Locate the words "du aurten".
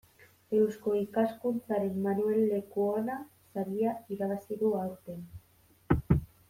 4.65-5.25